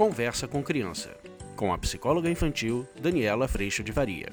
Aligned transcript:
Conversa 0.00 0.48
com 0.48 0.62
Criança, 0.62 1.14
com 1.54 1.74
a 1.74 1.76
psicóloga 1.76 2.30
infantil 2.30 2.88
Daniela 2.98 3.46
Freixo 3.46 3.84
de 3.84 3.92
Varia. 3.92 4.30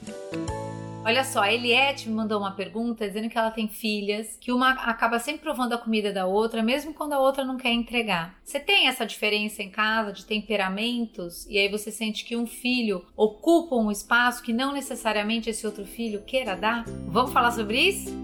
Olha 1.04 1.26
só, 1.26 1.42
a 1.42 1.52
Eliette 1.54 2.08
me 2.08 2.16
mandou 2.16 2.40
uma 2.40 2.54
pergunta 2.54 3.05
dizendo 3.05 3.28
que 3.28 3.38
ela 3.38 3.52
tem 3.52 3.68
filhas, 3.68 4.38
que 4.40 4.50
uma 4.50 4.70
acaba 4.90 5.20
sempre 5.20 5.41
provando 5.41 5.73
a 5.73 5.77
comida 5.77 6.14
da 6.14 6.26
outra, 6.26 6.64
mesmo 6.64 6.94
quando 6.94 7.12
a 7.12 7.20
outra 7.20 7.44
não 7.44 7.58
quer 7.58 7.73
entregar. 7.73 8.40
Você 8.45 8.62
tem 8.62 8.88
essa 8.88 9.05
diferença 9.05 9.62
em 9.62 9.70
casa 9.70 10.14
de 10.14 10.23
temperamentos 10.23 11.45
e 11.50 11.58
aí 11.58 11.68
você 11.68 11.91
sente 11.91 12.23
que 12.23 12.38
um 12.38 12.48
filho 12.48 13.05
ocupa 13.13 13.76
um 13.76 13.91
espaço 13.91 14.41
que 14.44 14.54
não 14.54 14.72
necessariamente 14.72 15.49
esse 15.49 15.66
outro 15.66 15.86
filho 15.86 16.22
queira 16.22 16.55
dar? 16.55 16.86
Vamos 17.08 17.34
falar 17.34 17.52
sobre 17.52 17.77
isso? 17.77 18.16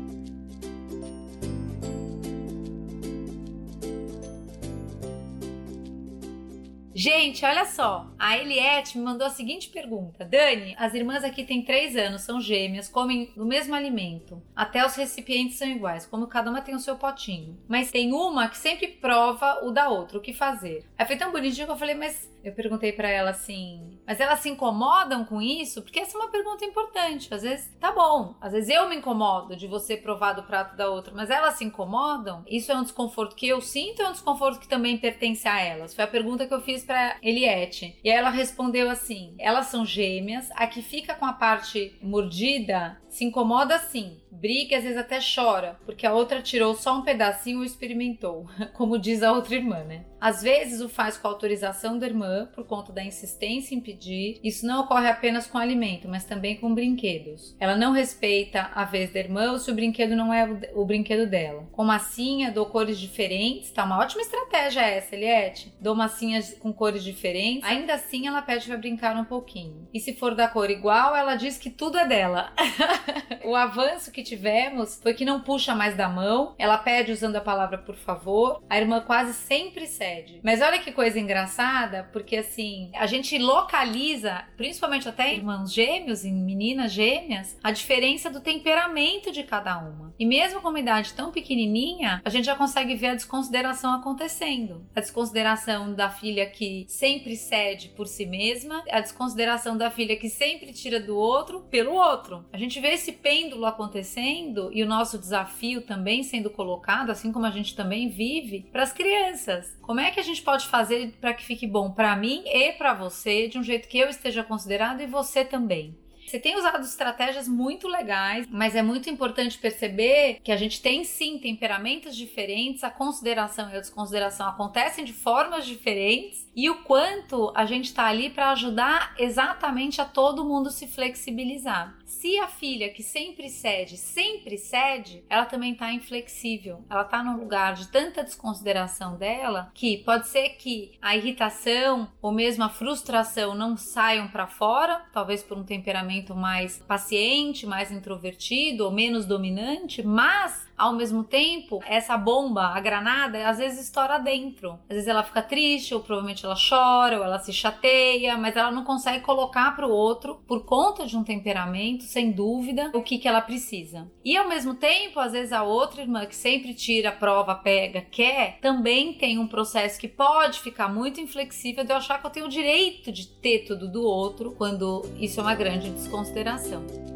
Gente, 7.04 7.44
olha 7.44 7.66
só. 7.66 8.08
A 8.18 8.38
Eliette 8.38 8.98
me 8.98 9.04
mandou 9.04 9.28
a 9.28 9.30
seguinte 9.30 9.68
pergunta: 9.68 10.24
Dani, 10.24 10.74
as 10.78 10.94
irmãs 10.94 11.22
aqui 11.22 11.44
têm 11.44 11.62
três 11.62 11.98
anos, 11.98 12.22
são 12.22 12.40
gêmeas, 12.40 12.88
comem 12.88 13.30
o 13.36 13.44
mesmo 13.44 13.76
alimento. 13.76 14.42
Até 14.56 14.86
os 14.86 14.96
recipientes 14.96 15.58
são 15.58 15.68
iguais, 15.68 16.06
como 16.06 16.28
cada 16.28 16.50
uma 16.50 16.62
tem 16.62 16.74
o 16.74 16.80
seu 16.80 16.96
potinho. 16.96 17.60
Mas 17.68 17.92
tem 17.92 18.14
uma 18.14 18.48
que 18.48 18.58
sempre 18.58 18.88
prova 18.88 19.66
o 19.66 19.72
da 19.72 19.90
outra, 19.90 20.18
o 20.18 20.22
que 20.22 20.32
fazer. 20.32 20.86
Aí 20.98 21.06
foi 21.06 21.18
tão 21.18 21.34
bonitinho 21.34 21.66
que 21.66 21.74
eu 21.74 21.78
falei, 21.78 21.94
mas 21.94 22.32
eu 22.44 22.54
perguntei 22.54 22.92
para 22.92 23.10
ela 23.10 23.30
assim, 23.30 24.00
mas 24.06 24.20
elas 24.20 24.40
se 24.40 24.50
incomodam 24.50 25.26
com 25.26 25.42
isso? 25.42 25.82
Porque 25.82 26.00
essa 26.00 26.18
é 26.18 26.22
uma 26.22 26.30
pergunta 26.30 26.66
importante. 26.66 27.34
Às 27.34 27.42
vezes, 27.42 27.72
tá 27.80 27.92
bom. 27.92 28.36
Às 28.42 28.52
vezes 28.52 28.70
eu 28.70 28.90
me 28.90 28.98
incomodo 28.98 29.56
de 29.56 29.68
você 29.68 29.96
provar 29.96 30.34
do 30.34 30.44
prato 30.44 30.76
da 30.76 30.90
outra, 30.90 31.14
mas 31.16 31.30
elas 31.30 31.56
se 31.56 31.64
incomodam? 31.64 32.44
Isso 32.48 32.72
é 32.72 32.76
um 32.76 32.84
desconforto 32.84 33.36
que 33.36 33.48
eu 33.48 33.62
sinto 33.62 34.02
ou 34.02 34.08
é 34.08 34.10
um 34.10 34.14
desconforto 34.14 34.60
que 34.60 34.68
também 34.68 34.98
pertence 34.98 35.48
a 35.48 35.60
elas? 35.60 35.96
Foi 35.96 36.04
a 36.04 36.08
pergunta 36.08 36.46
que 36.46 36.54
eu 36.54 36.62
fiz 36.62 36.84
para 36.84 37.18
Eliette. 37.22 37.98
E 38.04 38.10
ela 38.10 38.30
respondeu 38.30 38.90
assim: 38.90 39.36
elas 39.40 39.68
são 39.68 39.86
gêmeas, 39.86 40.50
a 40.56 40.68
que 40.68 40.82
fica 40.82 41.16
com 41.16 41.26
a 41.26 41.34
parte 41.34 41.98
mordida 42.02 43.02
se 43.14 43.24
incomoda 43.24 43.78
sim, 43.78 44.18
briga 44.32 44.74
e 44.74 44.76
às 44.76 44.84
vezes 44.84 44.98
até 44.98 45.20
chora, 45.20 45.80
porque 45.86 46.06
a 46.06 46.14
outra 46.14 46.42
tirou 46.42 46.74
só 46.74 46.98
um 46.98 47.04
pedacinho 47.04 47.60
ou 47.60 47.64
experimentou, 47.64 48.48
como 48.74 48.98
diz 48.98 49.22
a 49.22 49.32
outra 49.32 49.54
irmã, 49.54 49.84
né? 49.84 50.06
Às 50.20 50.42
vezes 50.42 50.82
o 50.82 50.90
faz 50.90 51.16
com 51.16 51.28
autorização 51.28 52.00
da 52.00 52.08
irmã, 52.08 52.33
por 52.54 52.66
conta 52.66 52.92
da 52.92 53.04
insistência 53.04 53.76
em 53.76 53.80
pedir. 53.80 54.40
Isso 54.44 54.66
não 54.66 54.82
ocorre 54.82 55.08
apenas 55.08 55.48
com 55.48 55.58
alimento, 55.58 56.08
mas 56.08 56.26
também 56.26 56.56
com 56.58 56.74
brinquedos. 56.74 57.56
Ela 57.60 57.76
não 57.76 57.92
respeita 57.92 58.72
a 58.74 58.84
vez 58.86 59.12
da 59.12 59.20
irmã 59.20 59.58
se 59.58 59.72
o 59.72 59.76
brinquedo 59.76 60.16
não 60.16 60.34
é 60.34 60.46
o, 60.46 60.82
o 60.82 60.86
brinquedo 60.86 61.30
dela. 61.30 61.68
Com 61.72 61.84
massinha, 61.84 62.52
dou 62.52 62.66
cores 62.66 63.00
diferentes, 63.00 63.72
tá 63.72 63.84
uma 63.84 64.00
ótima 64.00 64.22
estratégia 64.22 64.82
essa, 64.82 65.16
Eliette. 65.16 65.74
Dou 65.80 65.96
massinhas 65.96 66.54
com 66.60 66.74
cores 66.74 67.04
diferentes, 67.04 67.64
ainda 67.64 67.94
assim 67.94 68.28
ela 68.28 68.42
pede 68.42 68.68
para 68.68 68.78
brincar 68.78 69.16
um 69.16 69.26
pouquinho. 69.26 69.88
E 69.94 70.00
se 70.00 70.14
for 70.14 70.36
da 70.36 70.48
cor 70.48 70.70
igual, 70.70 71.16
ela 71.16 71.36
diz 71.36 71.58
que 71.58 71.70
tudo 71.70 71.98
é 71.98 72.08
dela. 72.08 72.54
o 73.44 73.56
avanço 73.56 74.12
que 74.12 74.24
tivemos 74.24 75.00
foi 75.02 75.14
que 75.14 75.26
não 75.26 75.42
puxa 75.42 75.76
mais 75.76 75.96
da 75.96 76.08
mão, 76.08 76.56
ela 76.58 76.78
pede 76.78 77.12
usando 77.12 77.36
a 77.36 77.42
palavra 77.42 77.78
por 77.78 77.96
favor, 77.96 78.64
a 78.70 78.78
irmã 78.78 79.02
quase 79.02 79.34
sempre 79.34 79.88
cede. 79.88 80.40
Mas 80.44 80.62
olha 80.62 80.80
que 80.80 80.92
coisa 80.92 81.20
engraçada, 81.20 82.10
porque 82.12 82.23
assim, 82.36 82.90
a 82.94 83.06
gente 83.06 83.38
localiza, 83.38 84.44
principalmente 84.56 85.08
até 85.08 85.34
irmãos 85.34 85.74
gêmeos, 85.74 86.24
em 86.24 86.34
meninas 86.34 86.92
gêmeas, 86.92 87.58
a 87.64 87.72
diferença 87.72 88.30
do 88.30 88.42
temperamento 88.42 89.32
de 89.32 89.44
cada 89.44 89.78
uma. 89.78 90.14
E 90.20 90.26
mesmo 90.26 90.62
com 90.62 90.70
uma 90.70 90.80
idade 90.80 91.14
tão 91.14 91.32
pequenininha, 91.32 92.22
a 92.24 92.30
gente 92.30 92.46
já 92.46 92.56
consegue 92.56 92.96
ver 92.96 93.08
a 93.08 93.16
desconsideração 93.16 93.94
acontecendo. 93.94 94.86
A 94.96 95.00
desconsideração 95.00 95.94
da 95.94 96.10
filha 96.10 96.46
que 96.46 96.86
sempre 96.88 97.36
cede 97.36 97.90
por 97.90 98.08
si 98.08 98.26
mesma, 98.26 98.84
a 98.90 99.00
desconsideração 99.00 99.76
da 99.76 99.90
filha 99.90 100.16
que 100.16 100.30
sempre 100.30 100.72
tira 100.72 101.00
do 101.00 101.18
outro 101.18 101.62
pelo 101.62 101.94
outro. 101.94 102.46
A 102.54 102.58
gente 102.58 102.80
vê 102.80 102.90
esse 102.90 103.12
pêndulo 103.12 103.66
acontecendo 103.66 104.70
e 104.72 104.84
o 104.84 104.88
nosso 104.88 105.18
desafio 105.18 105.82
também 105.82 106.24
sendo 106.24 106.50
colocado, 106.50 107.10
assim 107.10 107.32
como 107.32 107.46
a 107.46 107.52
gente 107.52 107.76
também 107.76 108.10
vive, 108.10 108.68
para 108.72 108.84
as 108.84 108.94
crianças. 108.94 109.78
Como 109.82 110.00
é 110.00 110.12
que 110.12 110.20
a 110.20 110.24
gente 110.24 110.42
pode 110.42 110.68
fazer 110.68 111.14
para 111.20 111.34
que 111.34 111.44
fique 111.44 111.68
bom 111.68 111.92
para 111.92 112.13
mim 112.16 112.44
e 112.46 112.72
para 112.74 112.94
você, 112.94 113.48
de 113.48 113.58
um 113.58 113.64
jeito 113.64 113.88
que 113.88 113.98
eu 114.00 114.10
esteja 114.10 114.44
considerado 114.44 115.02
e 115.02 115.08
você 115.08 115.44
também? 115.46 115.98
Você 116.26 116.40
tem 116.40 116.58
usado 116.58 116.84
estratégias 116.84 117.48
muito 117.48 117.88
legais, 117.88 118.48
mas 118.50 118.76
é 118.76 118.82
muito 118.82 119.10
importante 119.10 119.58
perceber 119.58 120.40
que 120.44 120.52
a 120.52 120.58
gente 120.58 120.82
tem 120.82 121.04
sim 121.04 121.38
temperamentos 121.38 122.16
diferentes, 122.16 122.84
a 122.84 122.90
consideração 122.90 123.70
e 123.70 123.76
a 123.76 123.80
desconsideração 123.80 124.48
acontecem 124.48 125.06
de 125.06 125.14
formas 125.14 125.66
diferentes 125.66 126.48
e 126.56 126.70
o 126.70 126.84
quanto 126.84 127.52
a 127.56 127.66
gente 127.66 127.86
está 127.86 128.06
ali 128.06 128.30
para 128.30 128.52
ajudar 128.52 129.16
exatamente 129.18 130.02
a 130.02 130.06
todo 130.06 130.46
mundo 130.46 130.72
se 130.72 130.88
flexibilizar. 130.88 131.96
Se 132.06 132.40
a 132.40 132.48
filha 132.48 132.90
que 132.90 133.04
sempre 133.04 133.50
cede, 133.50 133.98
sempre 133.98 134.58
cede, 134.58 135.24
ela 135.30 135.46
também 135.46 135.74
está 135.74 135.92
inflexível. 135.92 136.84
Ela 136.90 137.02
está 137.02 137.24
num 137.24 137.38
lugar 137.38 137.74
de 137.74 137.88
tanta 137.90 138.24
desconsideração 138.24 139.18
dela 139.18 139.72
que 139.74 139.98
pode 140.00 140.28
ser 140.28 140.50
que 140.52 140.98
a 141.02 141.16
irritação 141.16 142.12
ou 142.22 142.32
mesmo 142.32 142.64
a 142.64 142.70
frustração 142.70 143.56
não 143.56 143.76
saiam 143.76 144.28
para 144.28 144.48
fora, 144.48 145.04
talvez 145.12 145.44
por 145.44 145.58
um 145.58 145.64
temperamento 145.64 146.13
mais 146.36 146.78
paciente, 146.88 147.66
mais 147.66 147.92
introvertido 147.92 148.86
ou 148.86 148.92
menos 148.92 149.26
dominante, 149.26 150.06
mas 150.06 150.68
ao 150.78 150.94
mesmo 150.94 151.24
tempo, 151.24 151.82
essa 151.86 152.18
bomba, 152.18 152.68
a 152.68 152.80
granada, 152.80 153.48
às 153.48 153.58
vezes 153.58 153.86
estoura 153.86 154.18
dentro. 154.18 154.80
Às 154.90 154.96
vezes 154.96 155.08
ela 155.08 155.24
fica 155.24 155.42
triste, 155.42 155.94
ou 155.94 156.02
provavelmente 156.02 156.46
ela 156.46 156.56
chora, 156.56 157.18
ou 157.18 157.24
ela 157.24 157.40
se 157.40 157.54
chateia, 157.54 158.38
mas 158.38 158.56
ela 158.56 158.72
não 158.72 158.84
consegue 158.84 159.24
colocar 159.24 159.76
para 159.76 159.88
o 159.88 159.92
outro, 159.92 160.42
por 160.48 160.66
conta 160.66 161.06
de 161.06 161.18
um 161.18 161.24
temperamento, 161.24 162.04
sem 162.04 162.32
dúvida, 162.32 162.92
o 162.94 163.02
que, 163.02 163.18
que 163.18 163.28
ela 163.28 163.42
precisa. 163.42 164.12
E 164.24 164.36
ao 164.36 164.48
mesmo 164.48 164.74
tempo, 164.74 165.20
às 165.20 165.32
vezes 165.32 165.54
a 165.54 165.64
outra 165.64 166.02
irmã 166.02 166.26
que 166.26 166.36
sempre 166.36 166.74
tira 166.74 167.12
prova, 167.12 167.56
pega, 167.56 168.02
quer, 168.02 168.58
também 168.62 169.14
tem 169.14 169.38
um 169.38 169.48
processo 169.48 170.00
que 170.00 170.08
pode 170.08 170.60
ficar 170.60 170.88
muito 170.88 171.20
inflexível 171.20 171.84
de 171.84 171.92
eu 171.92 171.98
achar 171.98 172.20
que 172.20 172.26
eu 172.26 172.32
tenho 172.32 172.46
o 172.46 172.50
direito 172.50 173.12
de 173.12 173.28
ter 173.28 173.66
tudo 173.66 173.88
do 173.88 174.04
outro, 174.04 174.52
quando 174.52 175.04
isso 175.20 175.40
é 175.40 175.44
uma 175.44 175.56
grande 175.56 175.90
desconsideração. 175.90 177.13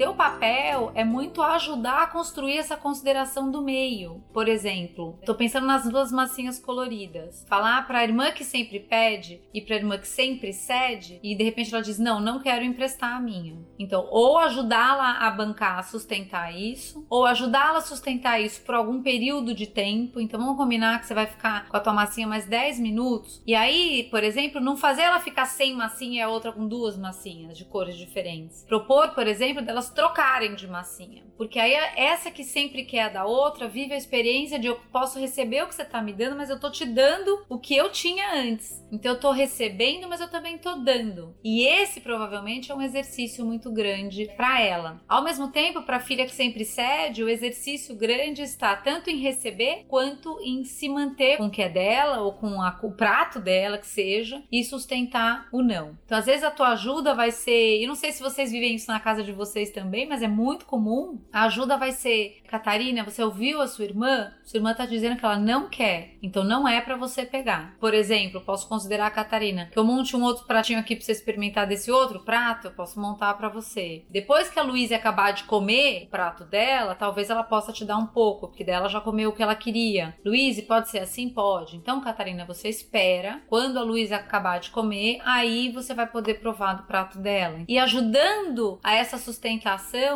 Teu 0.00 0.14
papel 0.14 0.90
é 0.94 1.04
muito 1.04 1.42
ajudar 1.42 2.04
a 2.04 2.06
construir 2.06 2.56
essa 2.56 2.74
consideração 2.74 3.50
do 3.50 3.60
meio. 3.60 4.24
Por 4.32 4.48
exemplo, 4.48 5.18
tô 5.26 5.34
pensando 5.34 5.66
nas 5.66 5.86
duas 5.86 6.10
massinhas 6.10 6.58
coloridas. 6.58 7.44
Falar 7.46 7.86
para 7.86 7.98
a 7.98 8.02
irmã 8.02 8.30
que 8.30 8.42
sempre 8.42 8.80
pede 8.80 9.42
e 9.52 9.60
para 9.60 9.74
a 9.74 9.78
irmã 9.78 9.98
que 9.98 10.08
sempre 10.08 10.54
cede 10.54 11.20
e 11.22 11.34
de 11.34 11.44
repente 11.44 11.74
ela 11.74 11.82
diz: 11.82 11.98
"Não, 11.98 12.18
não 12.18 12.40
quero 12.40 12.64
emprestar 12.64 13.14
a 13.14 13.20
minha". 13.20 13.58
Então, 13.78 14.08
ou 14.10 14.38
ajudá-la 14.38 15.18
a 15.18 15.30
bancar, 15.30 15.78
a 15.78 15.82
sustentar 15.82 16.58
isso, 16.58 17.04
ou 17.10 17.26
ajudá-la 17.26 17.80
a 17.80 17.82
sustentar 17.82 18.40
isso 18.40 18.62
por 18.62 18.74
algum 18.74 19.02
período 19.02 19.52
de 19.52 19.66
tempo. 19.66 20.18
Então, 20.18 20.40
vamos 20.40 20.56
combinar 20.56 21.00
que 21.00 21.08
você 21.08 21.14
vai 21.14 21.26
ficar 21.26 21.68
com 21.68 21.76
a 21.76 21.80
tua 21.80 21.92
massinha 21.92 22.26
mais 22.26 22.46
10 22.46 22.80
minutos. 22.80 23.42
E 23.46 23.54
aí, 23.54 24.08
por 24.10 24.24
exemplo, 24.24 24.62
não 24.62 24.78
fazer 24.78 25.02
ela 25.02 25.20
ficar 25.20 25.44
sem 25.44 25.74
massinha 25.74 26.20
e 26.20 26.22
a 26.22 26.30
outra 26.30 26.52
com 26.52 26.66
duas 26.66 26.96
massinhas 26.96 27.58
de 27.58 27.66
cores 27.66 27.98
diferentes. 27.98 28.64
Propor, 28.66 29.10
por 29.10 29.26
exemplo, 29.26 29.60
delas 29.62 29.89
trocarem 29.90 30.54
de 30.54 30.66
massinha. 30.66 31.24
Porque 31.36 31.58
aí 31.58 31.72
essa 31.96 32.30
que 32.30 32.44
sempre 32.44 32.84
quer 32.84 33.10
da 33.10 33.24
outra 33.24 33.66
vive 33.66 33.94
a 33.94 33.96
experiência 33.96 34.58
de 34.58 34.66
eu 34.66 34.76
posso 34.92 35.18
receber 35.18 35.62
o 35.62 35.68
que 35.68 35.74
você 35.74 35.86
tá 35.86 36.02
me 36.02 36.12
dando, 36.12 36.36
mas 36.36 36.50
eu 36.50 36.60
tô 36.60 36.70
te 36.70 36.84
dando 36.84 37.46
o 37.48 37.58
que 37.58 37.74
eu 37.74 37.90
tinha 37.90 38.34
antes. 38.34 38.84
Então 38.92 39.12
eu 39.12 39.18
tô 39.18 39.30
recebendo, 39.30 40.06
mas 40.06 40.20
eu 40.20 40.28
também 40.28 40.58
tô 40.58 40.76
dando. 40.76 41.34
E 41.42 41.66
esse 41.66 42.00
provavelmente 42.00 42.70
é 42.70 42.74
um 42.74 42.82
exercício 42.82 43.44
muito 43.46 43.72
grande 43.72 44.30
para 44.36 44.60
ela. 44.60 45.00
Ao 45.08 45.24
mesmo 45.24 45.48
tempo, 45.48 45.80
para 45.80 45.96
a 45.96 46.00
filha 46.00 46.26
que 46.26 46.34
sempre 46.34 46.62
cede, 46.62 47.24
o 47.24 47.28
exercício 47.28 47.96
grande 47.96 48.42
está 48.42 48.76
tanto 48.76 49.08
em 49.08 49.16
receber 49.16 49.86
quanto 49.88 50.38
em 50.42 50.62
se 50.64 50.90
manter 50.90 51.38
com 51.38 51.46
o 51.46 51.50
que 51.50 51.62
é 51.62 51.70
dela 51.70 52.20
ou 52.20 52.34
com 52.34 52.60
a, 52.60 52.78
o 52.82 52.92
prato 52.92 53.40
dela 53.40 53.78
que 53.78 53.86
seja 53.86 54.42
e 54.52 54.62
sustentar 54.62 55.48
o 55.50 55.62
não. 55.62 55.96
Então 56.04 56.18
às 56.18 56.26
vezes 56.26 56.44
a 56.44 56.50
tua 56.50 56.72
ajuda 56.72 57.14
vai 57.14 57.30
ser, 57.30 57.80
e 57.80 57.86
não 57.86 57.94
sei 57.94 58.12
se 58.12 58.22
vocês 58.22 58.52
vivem 58.52 58.74
isso 58.74 58.90
na 58.90 59.00
casa 59.00 59.22
de 59.22 59.32
vocês 59.32 59.70
também, 59.70 59.79
mas 60.06 60.22
é 60.22 60.28
muito 60.28 60.66
comum. 60.66 61.20
A 61.32 61.44
ajuda 61.44 61.76
vai 61.76 61.92
ser: 61.92 62.42
Catarina, 62.48 63.04
você 63.04 63.22
ouviu 63.22 63.60
a 63.60 63.68
sua 63.68 63.84
irmã? 63.84 64.32
Sua 64.44 64.58
irmã 64.58 64.74
tá 64.74 64.86
dizendo 64.86 65.16
que 65.16 65.24
ela 65.24 65.38
não 65.38 65.68
quer, 65.68 66.14
então 66.22 66.42
não 66.42 66.66
é 66.66 66.80
para 66.80 66.96
você 66.96 67.24
pegar. 67.24 67.76
Por 67.78 67.94
exemplo, 67.94 68.40
posso 68.40 68.68
considerar 68.68 69.06
a 69.06 69.10
Catarina 69.10 69.68
que 69.70 69.78
eu 69.78 69.84
monte 69.84 70.16
um 70.16 70.22
outro 70.22 70.46
pratinho 70.46 70.78
aqui 70.78 70.96
pra 70.96 71.04
você 71.04 71.12
experimentar 71.12 71.66
desse 71.66 71.90
outro 71.90 72.20
prato, 72.20 72.66
eu 72.66 72.72
posso 72.72 73.00
montar 73.00 73.34
para 73.34 73.48
você. 73.48 74.04
Depois 74.10 74.48
que 74.48 74.58
a 74.58 74.62
Luísa 74.62 74.96
acabar 74.96 75.32
de 75.32 75.44
comer 75.44 76.04
o 76.06 76.10
prato 76.10 76.44
dela, 76.44 76.94
talvez 76.94 77.30
ela 77.30 77.44
possa 77.44 77.72
te 77.72 77.84
dar 77.84 77.96
um 77.96 78.06
pouco, 78.06 78.48
porque 78.48 78.64
dela 78.64 78.88
já 78.88 79.00
comeu 79.00 79.30
o 79.30 79.32
que 79.32 79.42
ela 79.42 79.54
queria. 79.54 80.16
Luísa, 80.24 80.62
pode 80.62 80.90
ser 80.90 80.98
assim? 80.98 81.28
Pode. 81.28 81.76
Então, 81.76 82.00
Catarina, 82.00 82.44
você 82.44 82.68
espera. 82.68 83.42
Quando 83.46 83.78
a 83.78 83.82
Luísa 83.82 84.16
acabar 84.16 84.58
de 84.58 84.70
comer, 84.70 85.20
aí 85.24 85.70
você 85.70 85.94
vai 85.94 86.06
poder 86.06 86.40
provar 86.40 86.74
do 86.74 86.82
prato 86.84 87.18
dela. 87.18 87.60
E 87.68 87.78
ajudando 87.78 88.80
a 88.82 88.94
essa 88.94 89.16
sustentação 89.18 89.59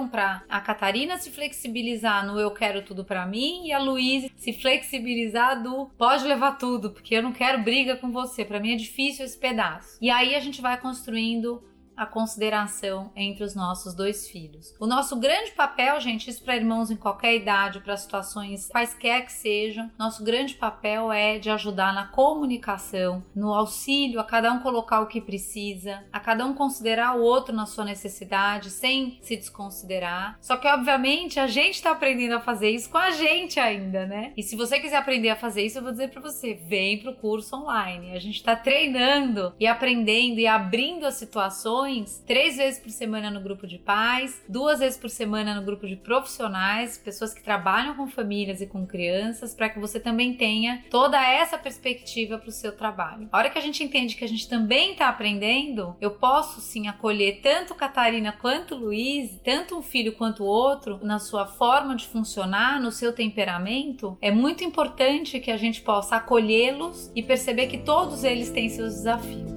para 0.09 0.43
a 0.49 0.61
Catarina 0.61 1.19
se 1.19 1.31
flexibilizar 1.31 2.27
no 2.27 2.39
eu 2.39 2.51
quero 2.51 2.83
tudo 2.83 3.05
para 3.05 3.27
mim 3.27 3.67
e 3.67 3.73
a 3.73 3.79
Luísa 3.79 4.29
se 4.37 4.53
flexibilizar 4.53 5.63
do 5.63 5.87
pode 5.99 6.25
levar 6.25 6.59
tudo, 6.59 6.91
porque 6.91 7.15
eu 7.15 7.23
não 7.23 7.33
quero 7.33 7.63
briga 7.63 7.97
com 7.97 8.11
você. 8.11 8.45
Para 8.45 8.61
mim 8.61 8.73
é 8.73 8.77
difícil 8.77 9.25
esse 9.25 9.39
pedaço. 9.39 9.99
E 10.01 10.11
aí 10.11 10.35
a 10.35 10.41
gente 10.41 10.61
vai 10.61 10.81
construindo 10.81 11.63
a 11.97 12.07
consideração 12.07 13.11
entre 13.15 13.45
os 13.45 13.55
nossos 13.55 13.95
dois 13.95 14.29
filhos. 14.29 14.75
O 14.79 14.87
nosso 14.87 15.17
grande 15.17 15.53
papel, 15.53 16.01
gente, 16.01 16.29
isso 16.29 16.43
para 16.43 16.57
irmãos 16.57 16.91
em 16.91 16.97
qualquer 16.97 17.35
idade, 17.35 17.81
para 17.81 17.97
situações 17.97 18.69
quaisquer 18.69 19.25
que 19.25 19.33
sejam, 19.33 19.91
nosso 19.99 20.25
grande 20.25 20.55
papel 20.55 21.13
é 21.13 21.39
de 21.39 21.51
ajudar 21.51 21.93
na 21.95 22.07
comunicação, 22.07 23.25
no 23.35 23.53
auxílio, 23.53 24.21
a 24.21 24.25
cada 24.25 24.53
um 24.53 24.61
colocar 24.61 25.01
o 25.01 25.07
que 25.07 25.21
precisa, 25.21 26.05
a 26.13 26.21
cada 26.21 26.45
um 26.45 26.55
considerar 26.55 27.17
o 27.17 27.23
outro 27.23 27.55
na 27.55 27.67
sua 27.67 27.85
necessidade, 27.85 28.71
sem 28.71 29.19
se 29.23 29.37
desconsiderar. 29.37 30.39
Só 30.41 30.57
que, 30.57 30.69
obviamente, 30.69 31.39
a 31.39 31.47
gente 31.47 31.75
está 31.75 31.93
aprendendo 31.93 32.35
a 32.35 32.41
fazer 32.41 32.71
isso 32.71 32.91
com 32.91 32.99
a 32.99 33.11
gente 33.11 33.61
ainda, 33.61 34.07
né? 34.07 34.33
E 34.37 34.43
se 34.43 34.57
você 34.57 34.81
quiser 34.81 34.97
aprender 34.97 35.31
a 35.31 35.37
fazer 35.37 35.65
isso, 35.65 35.79
eu 35.79 35.83
vou 35.83 35.93
dizer 35.93 36.11
para 36.11 36.21
você: 36.21 36.55
vem 36.55 36.99
para 36.99 37.11
o 37.11 37.17
curso 37.17 37.57
online. 37.57 38.13
A 38.13 38.19
gente 38.19 38.37
está 38.37 38.57
treinando 38.57 39.55
e 39.59 39.67
aprendendo 39.67 40.39
e 40.39 40.47
abrindo 40.47 41.05
as 41.05 41.15
situações 41.15 41.84
três 42.27 42.57
vezes 42.57 42.81
por 42.81 42.91
semana 42.91 43.31
no 43.31 43.41
grupo 43.41 43.67
de 43.67 43.79
pais, 43.79 44.43
duas 44.49 44.79
vezes 44.79 44.99
por 44.99 45.11
semana 45.11 45.55
no 45.55 45.63
grupo 45.63 45.87
de 45.87 45.97
profissionais, 45.97 46.97
pessoas 46.97 47.35
que 47.35 47.43
trabalham 47.43 47.95
com 47.95 48.07
famílias 48.07 48.61
e 48.61 48.67
com 48.67 48.87
crianças, 48.87 49.55
para 49.55 49.69
que 49.69 49.79
você 49.79 50.01
também 50.01 50.35
tenha 50.35 50.85
toda 50.91 51.21
essa 51.23 51.59
perspectiva 51.59 52.39
para 52.39 52.49
o 52.49 52.53
seu 52.53 52.73
trabalho. 52.73 53.29
A 53.31 53.39
hora 53.39 53.51
que 53.51 53.59
a 53.59 53.63
gente 53.63 53.83
entende 53.83 54.17
que 54.17 54.25
a 54.25 54.29
gente 54.29 54.49
também 54.49 54.93
está 54.93 55.09
aprendendo, 55.09 55.97
eu 56.01 56.13
posso 56.13 56.61
sim 56.61 56.89
acolher 56.89 57.41
tanto 57.43 57.75
Catarina 57.75 58.33
quanto 58.33 58.75
Luiz, 58.75 59.39
tanto 59.45 59.79
um 59.79 59.83
filho 59.83 60.15
quanto 60.15 60.45
o 60.45 60.47
outro, 60.47 60.99
na 61.03 61.19
sua 61.19 61.47
forma 61.47 61.95
de 61.95 62.07
funcionar, 62.07 62.81
no 62.81 62.91
seu 62.91 63.13
temperamento. 63.13 64.17
É 64.21 64.31
muito 64.31 64.65
importante 64.65 65.41
que 65.41 65.51
a 65.51 65.57
gente 65.57 65.81
possa 65.83 66.17
acolhê-los 66.17 67.11
e 67.15 67.23
perceber 67.23 67.67
que 67.67 67.79
todos 67.79 68.25
eles 68.25 68.51
têm 68.51 68.69
seus 68.69 68.95
desafios. 68.95 69.54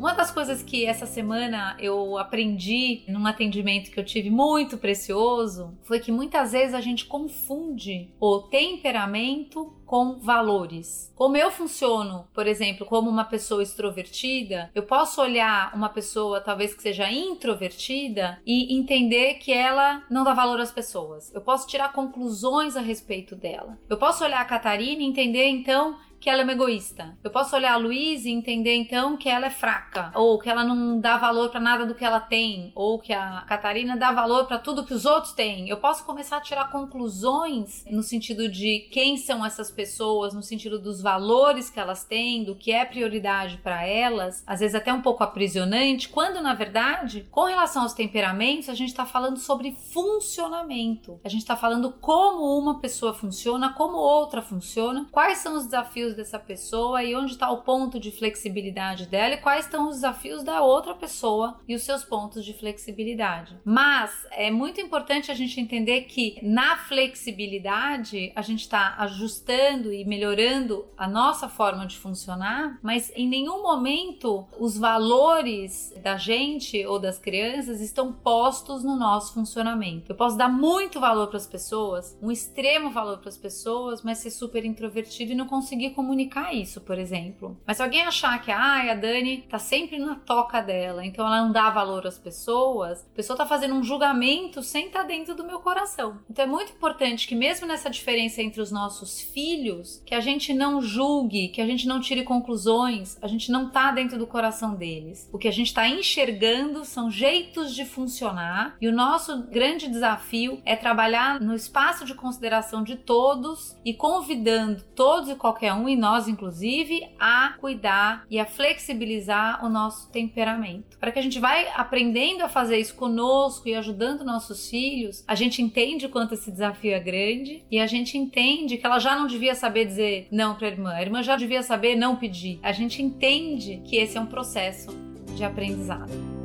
Uma 0.00 0.14
das 0.14 0.30
coisas 0.30 0.62
que 0.62 0.86
essa 0.86 1.04
semana 1.04 1.76
eu 1.78 2.16
aprendi 2.16 3.04
num 3.06 3.26
atendimento 3.26 3.90
que 3.90 4.00
eu 4.00 4.04
tive 4.04 4.30
muito 4.30 4.78
precioso 4.78 5.76
foi 5.82 6.00
que 6.00 6.10
muitas 6.10 6.52
vezes 6.52 6.74
a 6.74 6.80
gente 6.80 7.04
confunde 7.04 8.10
o 8.18 8.38
temperamento 8.38 9.74
com 9.84 10.18
valores. 10.18 11.12
Como 11.14 11.36
eu 11.36 11.50
funciono, 11.50 12.26
por 12.32 12.46
exemplo, 12.46 12.86
como 12.86 13.10
uma 13.10 13.24
pessoa 13.24 13.62
extrovertida, 13.62 14.70
eu 14.74 14.84
posso 14.84 15.20
olhar 15.20 15.74
uma 15.74 15.90
pessoa 15.90 16.40
talvez 16.40 16.72
que 16.72 16.80
seja 16.80 17.10
introvertida 17.10 18.40
e 18.46 18.74
entender 18.78 19.34
que 19.34 19.52
ela 19.52 20.02
não 20.08 20.24
dá 20.24 20.32
valor 20.32 20.60
às 20.60 20.70
pessoas. 20.70 21.30
Eu 21.34 21.42
posso 21.42 21.66
tirar 21.66 21.92
conclusões 21.92 22.74
a 22.74 22.80
respeito 22.80 23.36
dela. 23.36 23.76
Eu 23.86 23.98
posso 23.98 24.24
olhar 24.24 24.40
a 24.40 24.46
Catarina 24.46 25.02
e 25.02 25.06
entender 25.06 25.48
então 25.48 25.98
que 26.20 26.28
ela 26.28 26.42
é 26.42 26.44
uma 26.44 26.52
egoísta. 26.52 27.16
Eu 27.24 27.30
posso 27.30 27.56
olhar 27.56 27.72
a 27.72 27.76
Luísa 27.76 28.28
e 28.28 28.32
entender 28.32 28.76
então 28.76 29.16
que 29.16 29.28
ela 29.28 29.46
é 29.46 29.50
fraca, 29.50 30.12
ou 30.14 30.38
que 30.38 30.48
ela 30.48 30.62
não 30.62 31.00
dá 31.00 31.16
valor 31.16 31.48
para 31.48 31.58
nada 31.60 31.86
do 31.86 31.94
que 31.94 32.04
ela 32.04 32.20
tem, 32.20 32.72
ou 32.74 32.98
que 32.98 33.12
a 33.12 33.42
Catarina 33.48 33.96
dá 33.96 34.12
valor 34.12 34.46
para 34.46 34.58
tudo 34.58 34.84
que 34.84 34.92
os 34.92 35.06
outros 35.06 35.32
têm. 35.32 35.68
Eu 35.68 35.78
posso 35.78 36.04
começar 36.04 36.36
a 36.36 36.40
tirar 36.40 36.70
conclusões 36.70 37.84
no 37.90 38.02
sentido 38.02 38.48
de 38.48 38.88
quem 38.90 39.16
são 39.16 39.44
essas 39.44 39.70
pessoas, 39.70 40.34
no 40.34 40.42
sentido 40.42 40.78
dos 40.78 41.00
valores 41.00 41.70
que 41.70 41.80
elas 41.80 42.04
têm, 42.04 42.44
do 42.44 42.54
que 42.54 42.70
é 42.70 42.84
prioridade 42.84 43.58
para 43.58 43.86
elas, 43.86 44.44
às 44.46 44.60
vezes 44.60 44.74
até 44.74 44.92
um 44.92 45.00
pouco 45.00 45.24
aprisionante, 45.24 46.08
quando 46.08 46.42
na 46.42 46.54
verdade, 46.54 47.26
com 47.30 47.44
relação 47.44 47.82
aos 47.82 47.94
temperamentos, 47.94 48.68
a 48.68 48.74
gente 48.74 48.90
está 48.90 49.06
falando 49.06 49.38
sobre 49.38 49.72
funcionamento. 49.92 51.18
A 51.24 51.28
gente 51.28 51.40
está 51.40 51.56
falando 51.56 51.92
como 51.92 52.58
uma 52.58 52.78
pessoa 52.80 53.14
funciona, 53.14 53.72
como 53.72 53.96
outra 53.96 54.42
funciona, 54.42 55.06
quais 55.10 55.38
são 55.38 55.56
os 55.56 55.64
desafios 55.64 56.09
desafios 56.10 56.14
dessa 56.14 56.38
pessoa 56.38 57.02
e 57.02 57.14
onde 57.14 57.32
está 57.32 57.50
o 57.50 57.58
ponto 57.58 57.98
de 57.98 58.10
flexibilidade 58.10 59.06
dela 59.06 59.34
e 59.34 59.38
quais 59.38 59.64
estão 59.64 59.88
os 59.88 59.96
desafios 59.96 60.42
da 60.42 60.62
outra 60.62 60.94
pessoa 60.94 61.58
e 61.66 61.74
os 61.74 61.82
seus 61.82 62.04
pontos 62.04 62.44
de 62.44 62.52
flexibilidade. 62.52 63.58
Mas 63.64 64.26
é 64.32 64.50
muito 64.50 64.80
importante 64.80 65.30
a 65.30 65.34
gente 65.34 65.60
entender 65.60 66.02
que 66.02 66.38
na 66.42 66.76
flexibilidade 66.76 68.32
a 68.34 68.42
gente 68.42 68.60
está 68.60 68.96
ajustando 68.98 69.92
e 69.92 70.04
melhorando 70.04 70.86
a 70.96 71.08
nossa 71.08 71.48
forma 71.48 71.86
de 71.86 71.98
funcionar, 71.98 72.78
mas 72.82 73.12
em 73.14 73.28
nenhum 73.28 73.62
momento 73.62 74.46
os 74.58 74.78
valores 74.78 75.92
da 76.02 76.16
gente 76.16 76.84
ou 76.86 76.98
das 76.98 77.18
crianças 77.18 77.80
estão 77.80 78.12
postos 78.12 78.84
no 78.84 78.96
nosso 78.96 79.34
funcionamento. 79.34 80.12
Eu 80.12 80.16
posso 80.16 80.36
dar 80.36 80.48
muito 80.48 81.00
valor 81.00 81.28
para 81.28 81.36
as 81.36 81.46
pessoas, 81.46 82.18
um 82.22 82.30
extremo 82.30 82.90
valor 82.90 83.18
para 83.18 83.28
as 83.28 83.36
pessoas, 83.36 84.02
mas 84.02 84.18
ser 84.18 84.30
super 84.30 84.64
introvertido 84.64 85.32
e 85.32 85.34
não 85.34 85.46
conseguir 85.46 85.90
comunicar 86.00 86.54
isso, 86.54 86.80
por 86.80 86.98
exemplo. 86.98 87.58
Mas 87.66 87.76
se 87.76 87.82
alguém 87.82 88.00
achar 88.02 88.40
que 88.40 88.50
ah, 88.50 88.90
a 88.90 88.94
Dani 88.94 89.42
tá 89.42 89.58
sempre 89.58 89.98
na 89.98 90.14
toca 90.14 90.62
dela, 90.62 91.04
então 91.04 91.26
ela 91.26 91.42
não 91.42 91.52
dá 91.52 91.68
valor 91.68 92.06
às 92.06 92.18
pessoas, 92.18 93.02
a 93.02 93.14
pessoa 93.14 93.36
tá 93.36 93.44
fazendo 93.44 93.74
um 93.74 93.84
julgamento 93.84 94.62
sem 94.62 94.86
estar 94.86 95.00
tá 95.00 95.06
dentro 95.06 95.34
do 95.34 95.44
meu 95.44 95.60
coração. 95.60 96.18
Então 96.30 96.44
é 96.44 96.48
muito 96.48 96.72
importante 96.72 97.28
que 97.28 97.34
mesmo 97.34 97.66
nessa 97.66 97.90
diferença 97.90 98.40
entre 98.40 98.62
os 98.62 98.72
nossos 98.72 99.20
filhos, 99.20 100.02
que 100.06 100.14
a 100.14 100.20
gente 100.20 100.54
não 100.54 100.80
julgue, 100.80 101.48
que 101.48 101.60
a 101.60 101.66
gente 101.66 101.86
não 101.86 102.00
tire 102.00 102.24
conclusões, 102.24 103.18
a 103.20 103.28
gente 103.28 103.52
não 103.52 103.68
tá 103.68 103.92
dentro 103.92 104.18
do 104.18 104.26
coração 104.26 104.74
deles. 104.74 105.28
O 105.30 105.38
que 105.38 105.48
a 105.48 105.52
gente 105.52 105.66
está 105.66 105.86
enxergando 105.86 106.82
são 106.84 107.10
jeitos 107.10 107.74
de 107.74 107.84
funcionar 107.84 108.76
e 108.80 108.88
o 108.88 108.92
nosso 108.92 109.42
grande 109.48 109.86
desafio 109.86 110.62
é 110.64 110.74
trabalhar 110.74 111.40
no 111.40 111.54
espaço 111.54 112.06
de 112.06 112.14
consideração 112.14 112.82
de 112.82 112.96
todos 112.96 113.76
e 113.84 113.92
convidando 113.92 114.82
todos 114.94 115.28
e 115.28 115.34
qualquer 115.34 115.74
um 115.74 115.89
nós, 115.96 116.28
inclusive, 116.28 117.06
a 117.18 117.54
cuidar 117.58 118.24
e 118.30 118.38
a 118.38 118.46
flexibilizar 118.46 119.64
o 119.64 119.68
nosso 119.68 120.10
temperamento. 120.10 120.98
Para 120.98 121.12
que 121.12 121.18
a 121.18 121.22
gente 121.22 121.38
vai 121.38 121.68
aprendendo 121.74 122.42
a 122.42 122.48
fazer 122.48 122.78
isso 122.78 122.94
conosco 122.94 123.68
e 123.68 123.74
ajudando 123.74 124.24
nossos 124.24 124.68
filhos, 124.68 125.24
a 125.26 125.34
gente 125.34 125.62
entende 125.62 126.06
o 126.06 126.10
quanto 126.10 126.34
esse 126.34 126.50
desafio 126.50 126.92
é 126.92 127.00
grande 127.00 127.64
e 127.70 127.78
a 127.78 127.86
gente 127.86 128.16
entende 128.16 128.76
que 128.76 128.86
ela 128.86 128.98
já 128.98 129.16
não 129.16 129.26
devia 129.26 129.54
saber 129.54 129.84
dizer 129.84 130.28
não 130.30 130.54
para 130.54 130.66
a 130.66 130.70
irmã, 130.70 130.92
a 130.92 131.02
irmã 131.02 131.22
já 131.22 131.36
devia 131.36 131.62
saber 131.62 131.96
não 131.96 132.16
pedir. 132.16 132.58
A 132.62 132.72
gente 132.72 133.02
entende 133.02 133.82
que 133.84 133.96
esse 133.96 134.16
é 134.16 134.20
um 134.20 134.26
processo 134.26 134.88
de 135.34 135.44
aprendizado. 135.44 136.39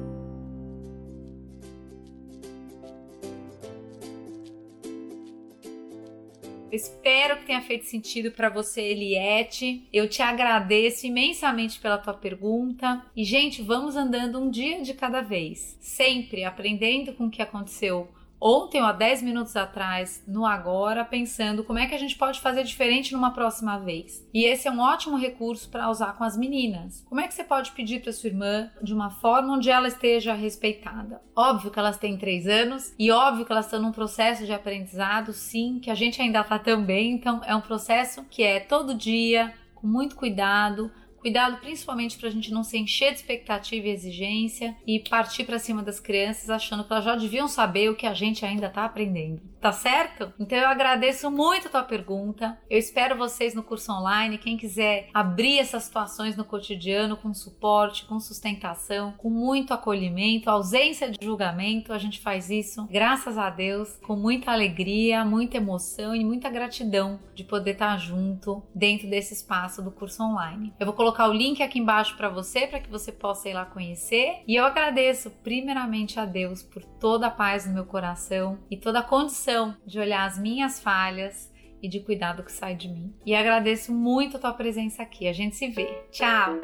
Espero 6.71 7.37
que 7.37 7.45
tenha 7.45 7.61
feito 7.61 7.85
sentido 7.85 8.31
para 8.31 8.49
você, 8.49 8.81
Eliette. 8.81 9.87
Eu 9.91 10.09
te 10.09 10.21
agradeço 10.21 11.05
imensamente 11.05 11.79
pela 11.79 11.97
tua 11.97 12.13
pergunta. 12.13 13.05
E, 13.15 13.23
gente, 13.23 13.61
vamos 13.61 13.95
andando 13.95 14.39
um 14.39 14.49
dia 14.49 14.81
de 14.81 14.93
cada 14.93 15.21
vez, 15.21 15.77
sempre 15.79 16.43
aprendendo 16.43 17.13
com 17.13 17.27
o 17.27 17.31
que 17.31 17.41
aconteceu 17.41 18.09
ontem 18.45 18.79
ou 18.79 18.85
há 18.85 18.91
10 18.91 19.23
minutos 19.23 19.55
atrás, 19.55 20.23
no 20.27 20.45
agora, 20.45 21.03
pensando 21.03 21.63
como 21.63 21.79
é 21.79 21.87
que 21.87 21.95
a 21.95 21.97
gente 21.97 22.15
pode 22.15 22.39
fazer 22.39 22.63
diferente 22.63 23.11
numa 23.11 23.31
próxima 23.31 23.79
vez. 23.79 24.23
E 24.31 24.45
esse 24.45 24.67
é 24.67 24.71
um 24.71 24.79
ótimo 24.79 25.17
recurso 25.17 25.67
para 25.67 25.89
usar 25.89 26.13
com 26.13 26.23
as 26.23 26.37
meninas. 26.37 27.03
Como 27.09 27.19
é 27.19 27.27
que 27.27 27.33
você 27.33 27.43
pode 27.43 27.71
pedir 27.71 28.03
para 28.03 28.13
sua 28.13 28.29
irmã 28.29 28.69
de 28.83 28.93
uma 28.93 29.09
forma 29.09 29.55
onde 29.55 29.71
ela 29.71 29.87
esteja 29.87 30.35
respeitada? 30.35 31.23
Óbvio 31.35 31.71
que 31.71 31.79
elas 31.79 31.97
têm 31.97 32.17
3 32.17 32.45
anos 32.45 32.93
e 32.99 33.09
óbvio 33.09 33.45
que 33.45 33.51
elas 33.51 33.65
estão 33.65 33.81
num 33.81 33.91
processo 33.91 34.45
de 34.45 34.53
aprendizado, 34.53 35.33
sim, 35.33 35.79
que 35.81 35.89
a 35.89 35.95
gente 35.95 36.21
ainda 36.21 36.41
está 36.41 36.59
também, 36.59 37.13
então 37.13 37.41
é 37.45 37.55
um 37.55 37.61
processo 37.61 38.23
que 38.29 38.43
é 38.43 38.59
todo 38.59 38.93
dia, 38.93 39.55
com 39.73 39.87
muito 39.87 40.15
cuidado, 40.15 40.91
Cuidado 41.25 41.57
principalmente 41.57 42.19
para 42.19 42.27
a 42.27 42.31
gente 42.31 42.53
não 42.53 42.63
se 42.63 42.77
encher 42.77 43.09
de 43.09 43.17
expectativa 43.17 43.87
e 43.87 43.89
exigência 43.89 44.77
e 44.85 44.99
partir 44.99 45.43
para 45.43 45.57
cima 45.57 45.81
das 45.81 45.99
crianças 45.99 46.51
achando 46.51 46.83
que 46.83 46.93
elas 46.93 47.03
já 47.03 47.15
deviam 47.15 47.47
saber 47.47 47.89
o 47.89 47.95
que 47.95 48.05
a 48.05 48.13
gente 48.13 48.45
ainda 48.45 48.67
está 48.67 48.85
aprendendo. 48.85 49.41
Tá 49.59 49.71
certo? 49.71 50.31
Então 50.39 50.55
eu 50.55 50.67
agradeço 50.67 51.31
muito 51.31 51.67
a 51.67 51.71
tua 51.71 51.81
pergunta. 51.81 52.55
Eu 52.69 52.77
espero 52.77 53.17
vocês 53.17 53.55
no 53.55 53.63
curso 53.63 53.91
online. 53.91 54.37
Quem 54.37 54.55
quiser 54.55 55.09
abrir 55.11 55.57
essas 55.57 55.85
situações 55.85 56.37
no 56.37 56.45
cotidiano 56.45 57.17
com 57.17 57.33
suporte, 57.33 58.05
com 58.05 58.19
sustentação, 58.19 59.13
com 59.13 59.31
muito 59.31 59.73
acolhimento, 59.73 60.51
ausência 60.51 61.09
de 61.09 61.17
julgamento, 61.25 61.91
a 61.91 61.97
gente 61.97 62.19
faz 62.19 62.51
isso, 62.51 62.85
graças 62.91 63.39
a 63.39 63.49
Deus, 63.49 63.97
com 64.03 64.15
muita 64.15 64.51
alegria, 64.51 65.25
muita 65.25 65.57
emoção 65.57 66.15
e 66.15 66.23
muita 66.23 66.47
gratidão 66.51 67.19
de 67.33 67.43
poder 67.43 67.71
estar 67.71 67.97
junto 67.97 68.61
dentro 68.75 69.09
desse 69.09 69.33
espaço 69.33 69.81
do 69.81 69.89
curso 69.89 70.21
online. 70.21 70.71
Eu 70.79 70.85
vou 70.85 70.93
colocar 70.93 71.14
o 71.23 71.33
link 71.33 71.61
aqui 71.61 71.79
embaixo 71.79 72.15
para 72.17 72.29
você, 72.29 72.67
para 72.67 72.79
que 72.79 72.89
você 72.89 73.11
possa 73.11 73.49
ir 73.49 73.53
lá 73.53 73.65
conhecer. 73.65 74.43
E 74.47 74.55
eu 74.55 74.65
agradeço 74.65 75.29
primeiramente 75.43 76.19
a 76.19 76.25
Deus 76.25 76.61
por 76.61 76.83
toda 76.83 77.27
a 77.27 77.31
paz 77.31 77.65
no 77.65 77.73
meu 77.73 77.85
coração 77.85 78.59
e 78.69 78.77
toda 78.77 78.99
a 78.99 79.03
condição 79.03 79.75
de 79.85 79.99
olhar 79.99 80.25
as 80.25 80.37
minhas 80.37 80.79
falhas 80.79 81.53
e 81.81 81.87
de 81.87 81.99
cuidado 81.99 82.43
que 82.43 82.51
sai 82.51 82.75
de 82.75 82.87
mim. 82.87 83.13
E 83.25 83.35
agradeço 83.35 83.93
muito 83.93 84.37
a 84.37 84.39
tua 84.39 84.53
presença 84.53 85.03
aqui. 85.03 85.27
A 85.27 85.33
gente 85.33 85.55
se 85.55 85.67
vê. 85.67 86.03
Tchau! 86.11 86.55